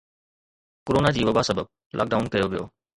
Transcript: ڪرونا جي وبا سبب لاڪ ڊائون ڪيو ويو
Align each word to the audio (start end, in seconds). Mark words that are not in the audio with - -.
ڪرونا 0.85 1.09
جي 1.17 1.21
وبا 1.27 1.41
سبب 1.49 1.65
لاڪ 1.97 2.07
ڊائون 2.13 2.27
ڪيو 2.35 2.45
ويو 2.49 2.65